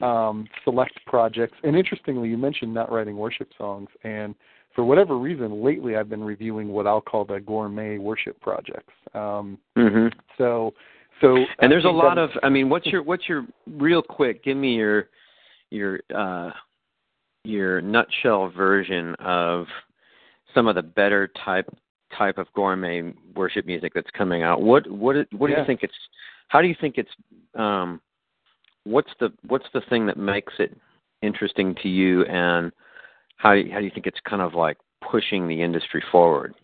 [0.00, 1.56] um, select projects.
[1.64, 4.34] And interestingly, you mentioned not writing worship songs, and
[4.74, 8.92] for whatever reason, lately I've been reviewing what I'll call the gourmet worship projects.
[9.14, 10.74] Um, hmm so,
[11.22, 14.56] so And there's a lot of I mean, what's your what's your real quick, give
[14.56, 15.08] me your
[15.70, 16.50] your uh
[17.44, 19.66] your nutshell version of
[20.54, 21.66] some of the better type
[22.16, 24.60] type of gourmet worship music that's coming out.
[24.60, 25.60] What what what do Yeah.
[25.60, 25.94] you think it's
[26.48, 27.10] how do you think it's
[27.54, 28.00] um
[28.86, 30.76] what's the what's the thing that makes it
[31.22, 32.72] interesting to you and
[33.36, 34.78] how how do you think it's kind of like
[35.10, 36.54] pushing the industry forward?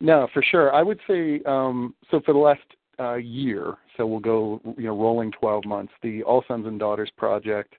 [0.00, 0.74] No, for sure.
[0.74, 2.20] I would say um, so.
[2.26, 2.60] For the last
[2.98, 5.92] uh, year, so we'll go, you know, rolling twelve months.
[6.02, 7.74] The All Sons and Daughters project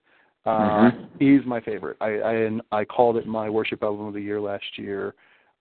[0.45, 1.07] uh, Mhm.
[1.19, 1.97] is my favorite.
[2.01, 5.13] I, I I called it my worship album of the year last year.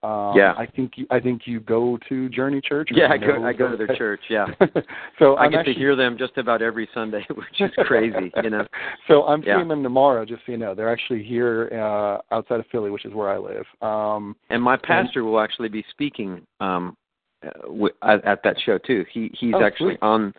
[0.03, 0.55] Um, Yeah.
[0.57, 2.91] I think you, I think you go to Journey Church.
[2.91, 4.21] or Yeah, I go I go to their church.
[4.29, 4.47] Yeah,
[5.19, 8.33] so I I'm get actually, to hear them just about every Sunday, which is crazy.
[8.43, 8.67] You know.
[9.09, 9.57] So I'm Yeah.
[9.59, 10.25] seeing them tomorrow.
[10.25, 13.39] Just so you know, they're actually here uh, outside of Philly, which is where I
[13.39, 13.67] live.
[13.81, 16.97] Um, And my pastor will actually be speaking um,
[17.45, 19.05] uh, w- at, at that show too.
[19.13, 20.03] He he's Oh, actually sweet.
[20.03, 20.35] on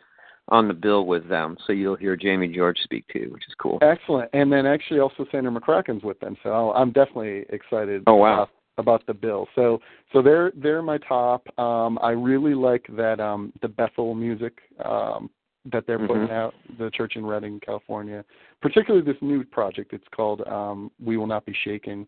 [0.49, 3.77] on the bill with them, so you'll hear Jamie George speak too, which is cool.
[3.81, 4.29] excellent.
[4.33, 8.03] And then actually also Sandra McCracken's with them, so I'm definitely excited.
[8.07, 8.49] Oh, wow.
[8.77, 9.47] About, the bill.
[9.53, 9.79] So
[10.11, 11.47] so they're they're my top.
[11.59, 15.29] Um, I really like that um, the Bethel music um,
[15.71, 16.31] that they're putting Mhm.
[16.31, 18.25] out, the church in Redding, California.
[18.61, 19.93] Particularly this new project.
[19.93, 22.07] It's called um, We Will Not Be Shaken.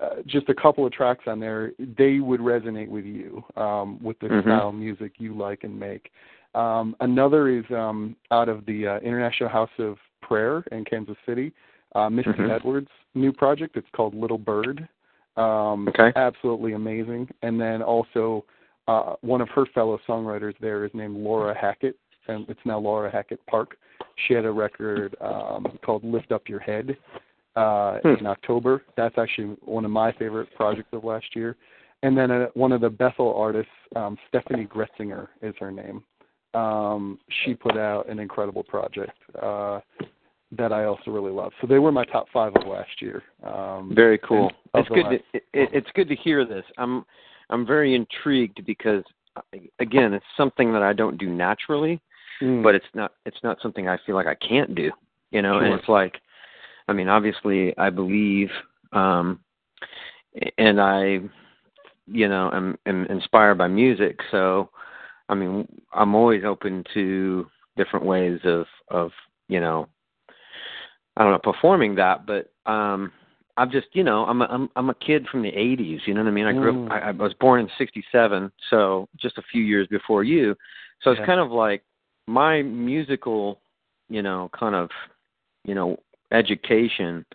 [0.00, 4.18] Uh, just a couple of tracks on there, they would resonate with you um, with
[4.20, 4.42] the Mhm.
[4.42, 6.10] style of music you like and make.
[6.54, 11.52] Um, another is um, out of the uh, International House of Prayer in Kansas City,
[11.94, 12.50] uh, Misty Mhm.
[12.50, 13.76] Edwards' new project.
[13.76, 14.88] It's called Little Bird.
[15.36, 16.12] Um, Okay.
[16.16, 17.28] Absolutely amazing.
[17.42, 18.44] And then also
[18.88, 21.96] uh, one of her fellow songwriters there is named Laura Hackett,
[22.28, 23.76] and it's now Laura Hackett Park.
[24.26, 26.96] She had a record um, called Lift Up Your Head
[27.56, 28.14] uh, Hmm.
[28.20, 28.82] in October.
[28.96, 31.56] That's actually one of my favorite projects of last year.
[32.02, 36.02] And then uh, one of the Bethel artists, um, Steffany Gretzinger is her name.
[36.54, 39.80] Um, she put out an incredible project uh,
[40.56, 41.52] that I also really love.
[41.60, 43.22] So they were my top five of last year.
[43.44, 44.50] Um, Very cool.
[44.74, 45.04] It's good.
[45.06, 46.64] last- To, it, it, it's good to hear this.
[46.78, 47.04] I'm
[47.50, 49.04] I'm very intrigued because
[49.36, 49.42] uh,
[49.78, 52.00] again, it's something that I don't do naturally,
[52.42, 52.62] Mm.
[52.62, 54.90] but it's not it's not something I feel like I can't do.
[55.30, 56.14] You know, and it's like,
[56.88, 58.48] I mean, obviously, I believe,
[58.92, 59.38] um,
[60.58, 61.20] and I,
[62.06, 64.18] you know, am, am inspired by music.
[64.32, 64.70] So,
[65.28, 69.10] I mean, I'm always open to different ways of of
[69.48, 69.86] you know,
[71.20, 72.24] I don't know, performing that.
[72.26, 73.12] But um,
[73.58, 76.00] I'm just, you know, I'm a, I'm I'm a kid from the '80s.
[76.06, 76.46] You know what I mean?
[76.46, 76.86] I grew Mm.
[76.86, 76.92] up.
[76.92, 80.56] I, I was born in '67, so just a few years before you.
[81.02, 81.26] So it's Yeah.
[81.26, 81.82] kind of like
[82.26, 83.60] my musical,
[84.08, 84.88] you know, kind of,
[85.64, 85.98] you know,
[86.32, 87.26] education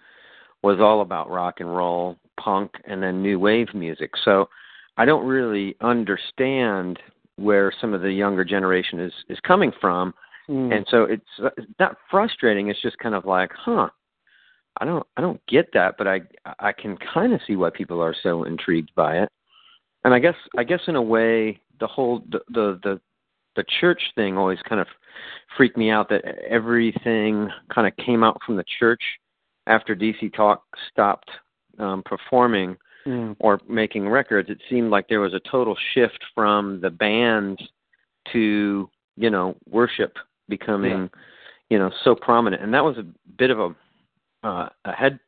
[0.64, 4.12] was all about rock and roll, punk, and then new wave music.
[4.24, 4.50] So
[4.98, 6.98] I don't really understand
[7.36, 10.16] where some of the younger generation is is coming from,
[10.50, 10.76] Mm.
[10.76, 12.70] and so it's, uh, it's not frustrating.
[12.70, 13.90] It's just kind of like, huh,
[14.80, 16.22] I don't I don't get that, but I
[16.60, 19.30] I can kind of see why people are so intrigued by it.
[20.04, 23.02] And I guess I guess in a way the whole the the the,
[23.56, 24.88] the church thing always kind of
[25.58, 29.02] freaked me out that everything kind of came out from the church
[29.66, 31.32] after DC Talk stopped
[31.80, 32.78] um performing
[33.08, 33.36] Mm.
[33.40, 37.62] or making records, it seemed like there was a total shift from the band
[38.34, 40.18] to you know worship
[40.50, 41.10] becoming
[41.70, 43.06] you know so prominent, and that was a
[43.38, 43.76] bit of a
[44.48, 45.20] uh, a head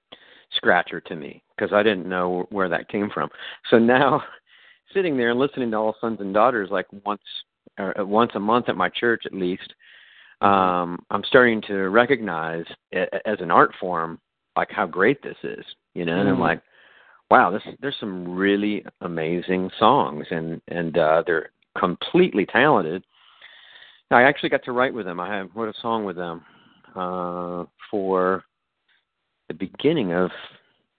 [0.56, 3.30] scratcher to me because I didn't know where that came from.
[3.70, 4.24] So now,
[4.94, 7.22] sitting there and listening to All Sons and Daughters like once
[7.80, 9.74] or uh, once a month at my church at least,
[10.42, 14.20] um, I'm starting to recognize it as an art form
[14.56, 16.42] like how great this is, you know, and I'm Mhm.
[16.42, 16.62] like,
[17.30, 23.04] wow, this there's some really amazing songs, and and uh, they're completely talented.
[24.12, 25.20] I actually got to write with them.
[25.20, 26.42] I wrote a song with them
[26.96, 28.44] uh, for
[29.48, 30.30] the beginning of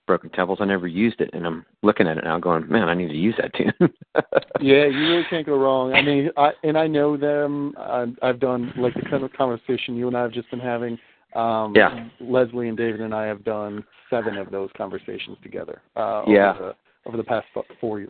[0.07, 0.59] Broken Temples.
[0.61, 3.17] I never used it, and I'm looking at it now, going, man, I need to
[3.17, 3.73] use that tune.
[4.61, 5.93] Yeah, you really can't go wrong.
[5.93, 7.75] I mean, I and I know them.
[7.79, 10.99] I've, I've done like the kind of conversation you and I have just been having.
[11.37, 12.09] Um, Yeah.
[12.21, 15.81] Leslie and David and I have done seven of those conversations together.
[15.95, 16.55] Uh, Yeah.
[16.55, 16.75] Over the,
[17.09, 17.65] over the past four,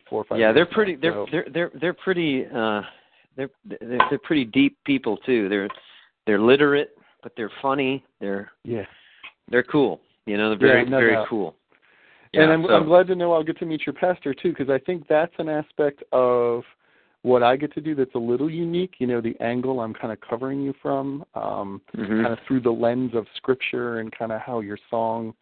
[0.09, 0.39] four or five.
[0.39, 0.95] yeah, years they're pretty.
[0.97, 2.47] They're So, they're they're they're pretty.
[2.47, 2.81] uh
[3.38, 5.48] They're they're they're pretty deep people too.
[5.48, 5.68] They're
[6.27, 8.05] they're literate, but they're funny.
[8.20, 8.85] They're yeah.
[9.48, 10.01] they're cool.
[10.27, 11.29] You know, they're very Yeah, no very doubt.
[11.29, 11.55] cool.
[12.35, 14.68] and I'm, so- I'm glad to know I'll get to meet your pastor too, because
[14.68, 16.64] I think that's an aspect of
[17.22, 18.94] what I get to do that's a little unique.
[18.98, 22.22] You know, the angle I'm kind of covering you from, um, Mhm.
[22.22, 25.33] kind of through the lens of scripture and kind of how your song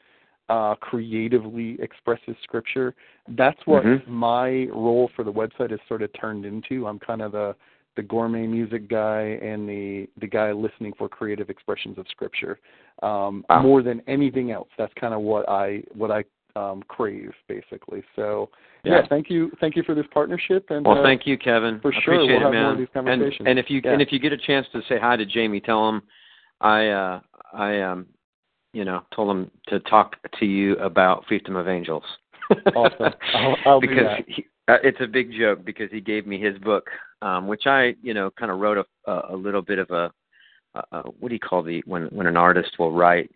[0.49, 2.95] uh, creatively expresses scripture.
[3.31, 4.07] That's what Mhm.
[4.07, 6.87] my role for the website is sort of turned into.
[6.87, 7.57] I'm kind of the
[7.97, 12.59] the gourmet music guy and the the guy listening for creative expressions of scripture
[13.03, 13.63] um, Wow.
[13.63, 14.69] more than anything else.
[14.79, 18.03] That's kind of what I what I um, crave basically.
[18.15, 18.51] So
[18.85, 18.97] yeah.
[19.01, 19.07] Yeah.
[19.09, 21.81] thank you thank you for this partnership and Well, uh, thank you, Kevin.
[21.81, 22.73] for I sure, Appreciate we'll it, have more man.
[22.73, 23.47] of these and, conversations.
[23.49, 23.93] and if you Yeah.
[23.93, 26.03] and if you get a chance to say hi to Jamie, tell him
[26.61, 27.21] I uh
[27.53, 28.07] I um
[28.73, 32.05] you know told him to talk to you about Fiefdom of Angels.
[32.75, 33.13] Awesome.
[33.35, 34.25] I'll- I'll do because that.
[34.29, 36.89] He, uh, it's a big joke because he gave me his book,
[37.23, 40.11] um, which I you know kind of wrote a a, a little bit of a,
[40.93, 43.31] a, what do you call the when when an artist will write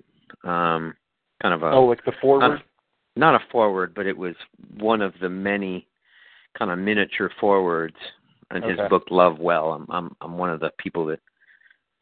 [0.45, 0.95] um
[1.43, 2.63] kind of a oh like the foreword
[3.17, 4.35] not a foreword, but it was
[4.79, 5.87] one of the many
[6.59, 7.97] kind of miniature forewords
[8.55, 9.73] in his book Love Well.
[9.73, 11.21] I'm I'm I'm one of the people that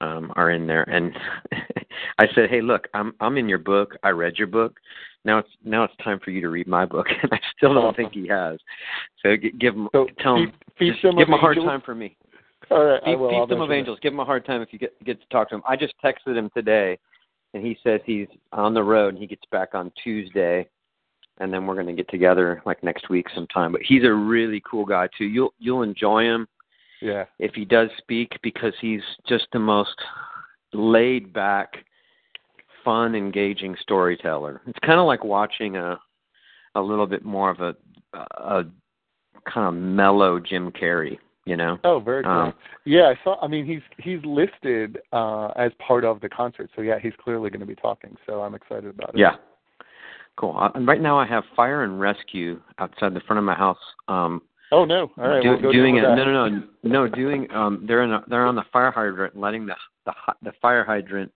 [0.01, 1.13] um are in there and
[2.19, 3.97] I said, "Hey, look, I'm I'm in your book.
[4.03, 4.79] I read your book.
[5.25, 7.97] Now it's now it's time for you to read my book." And I still don't
[7.97, 8.59] think he has.
[9.23, 11.95] So g- give him So tell him just them give him a hard time for
[11.95, 12.17] me.
[12.71, 13.21] All right, I Feast.
[13.21, 13.99] I'll feast him of angels.
[14.03, 15.63] Give him a hard time if you get get to talk to him.
[15.67, 16.99] I just texted him today,
[17.55, 20.69] and he says he's on the road and he gets back on Tuesday,
[21.39, 23.73] and then we're going to get together like next week sometime.
[23.73, 25.25] But he's a really cool guy too.
[25.25, 26.47] You'll you'll enjoy him
[27.01, 27.25] Yeah.
[27.39, 29.95] if he does speak because he's just the most
[30.73, 31.75] laid back,
[32.85, 34.61] fun, engaging storyteller.
[34.67, 35.99] It's kind of like watching a
[36.75, 37.75] a little bit more of a
[38.13, 38.65] a
[39.53, 41.19] kind of mellow Jim Carrey.
[41.45, 41.79] You know.
[41.83, 42.33] Oh, very cool.
[42.33, 42.53] Um,
[42.85, 43.41] yeah, I saw.
[43.41, 47.49] I mean, he's he's listed uh, as part of the concert, so yeah, he's clearly
[47.49, 48.17] going to be talking.
[48.27, 49.19] So I'm excited about it.
[49.19, 49.37] Yeah.
[50.37, 50.57] Cool.
[50.59, 53.79] Uh, and right now I have fire and rescue outside the front of my house.
[54.09, 55.11] Um Oh no!
[55.17, 56.03] All right, do, we'll doing it.
[56.03, 57.09] with No, no, no, no.
[57.09, 57.51] Doing.
[57.51, 58.13] Um, they're in.
[58.13, 60.13] A, they're on the fire hydrant, letting the the
[60.43, 61.33] the fire hydrant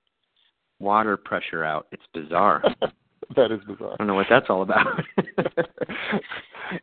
[0.81, 1.87] water pressure out.
[1.93, 2.63] It's bizarre.
[3.37, 3.95] That is bizarre.
[3.95, 4.87] I don't know what that's all about.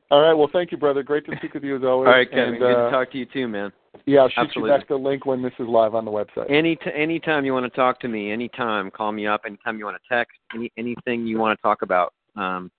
[0.09, 0.33] all right.
[0.33, 1.03] Well, thank you, brother.
[1.03, 2.07] Great to speak with you as always.
[2.07, 2.49] all right, Kevin.
[2.49, 3.71] And, good uh, to talk to you too, man.
[4.05, 4.71] Yeah, I'll shoot Absolutely.
[4.71, 6.49] you back the link when this is live on the website.
[6.49, 9.41] Any t- anytime you want to talk to me, anytime, call me up.
[9.45, 12.13] Anytime you want to text, any anything you want to talk about.
[12.35, 12.71] Um,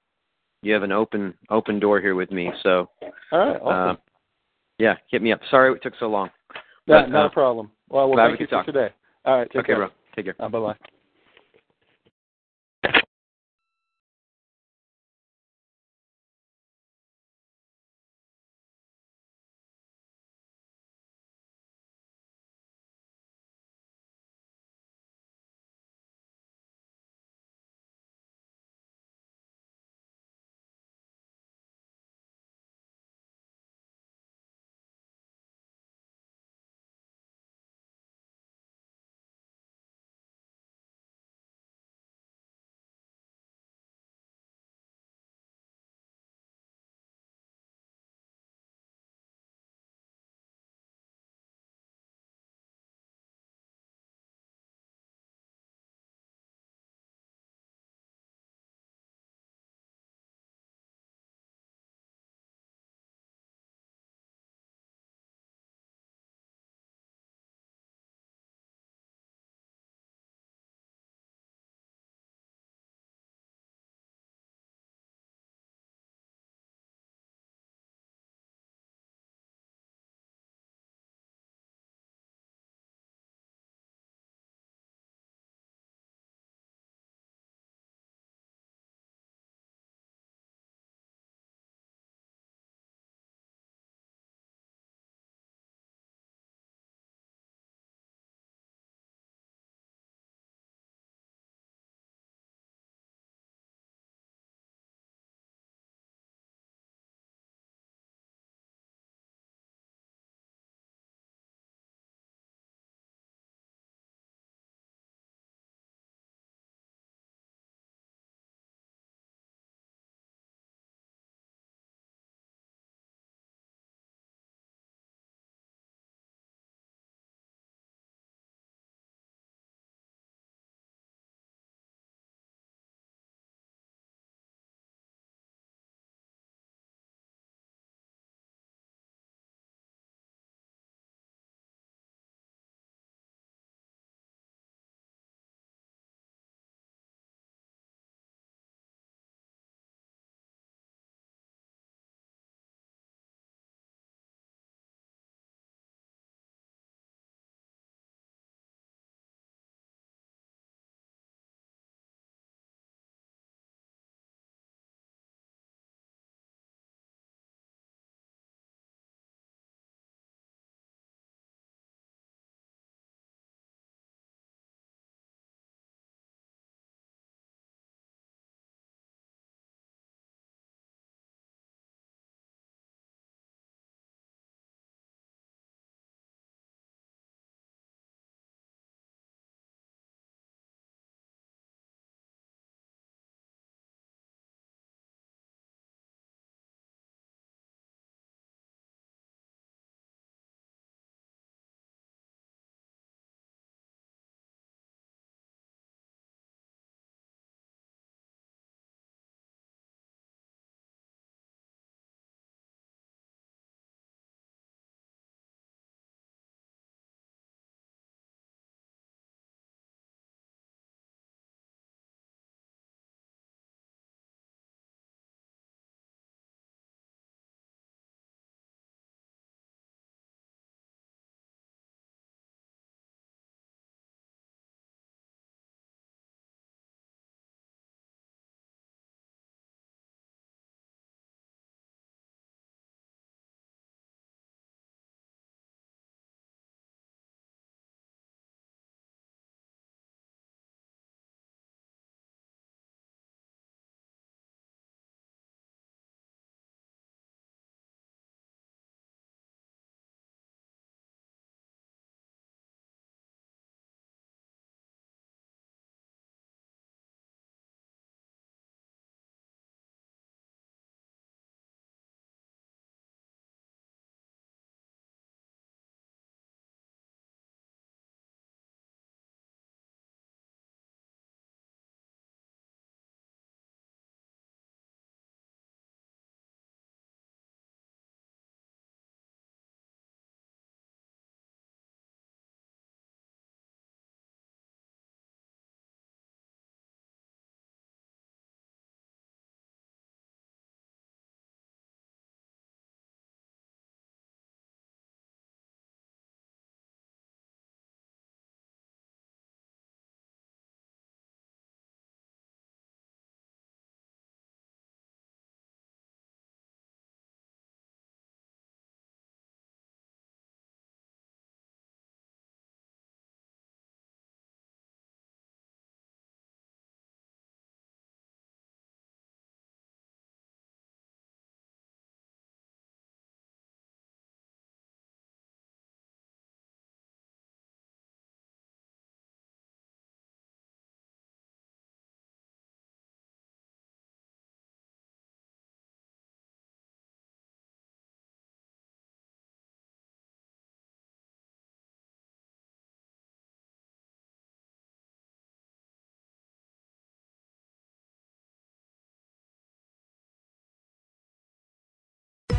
[0.63, 2.51] you have an open open door here with me.
[2.63, 2.89] So,
[3.33, 3.61] All right.
[3.61, 3.97] Awesome.
[3.97, 4.01] uh,
[4.79, 5.41] yeah, hit me up.
[5.51, 6.31] Sorry it took so long.
[6.87, 7.71] Yeah, but, not uh, a problem.
[7.89, 8.67] Well, well, thank you for talk.
[8.67, 8.89] today.
[9.25, 9.51] All right.
[9.51, 9.77] Take Okay, care.
[9.77, 9.89] bro.
[10.17, 10.35] Take care.
[10.39, 10.91] Uh, bye bye.